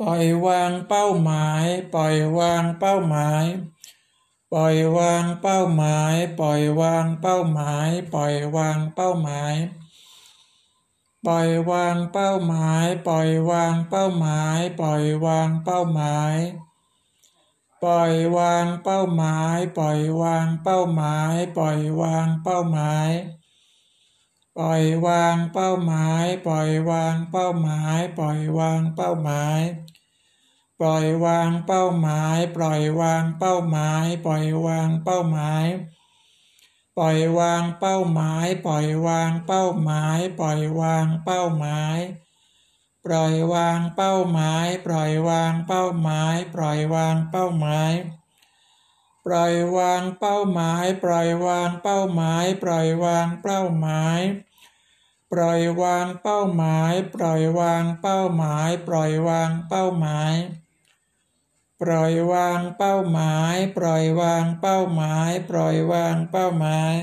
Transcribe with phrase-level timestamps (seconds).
[0.00, 3.44] ปล่อยวางเป้าหมาย ปล่อยวางเป้าหมาย
[4.52, 9.56] ปล่อยวางเป้าหมาย ปล่อยวางเป้าหมาย ปล่อยวางเป้าหมาย
[11.26, 16.36] ปล่อยวางเป้าหมาย ปล่อยวางเป้าหมาย ปล่อยวางเป้าหมาย
[17.82, 23.10] ปล่อยวางเป้าหมาย ปล่อยวางเป้าหมาย ปล่อยวางเป้าหมายปล่อยวางเป้าหมาย
[24.58, 29.60] ปล่อยวางเป้าหมาย ปล่อยวางเป้าหมาย ปล่อยวางเป้าหมาย
[30.78, 35.66] ปล่อยวางเป้าหมาย ปล่อยวางเป้าหมาย ปล่อยวางเป้าหมาย
[36.96, 41.98] ปล่อยวางเป้าหมาย ปล่อยวางเป้าหมาย ปล่อยวางเป้าหมาย
[43.04, 47.92] ปล่อยวางเป้าหมาย ปล่อยวางเป้าหมาย ปล่อยวางเป้าหมาย
[49.26, 54.20] ปล่อยวางเป้าหมาย ปล่อยวางเป้าหมาย ปล่อยวางเป้าหมาย
[55.32, 60.36] ปล่อยวางเป้าหมาย ปล่อยวางเป้าหมาย ปล่อยวางเป้าหมาย
[61.80, 63.98] ปล่อยวางเป้าหมาย ปล่อ
[65.74, 66.94] ยวางเป้าหมาย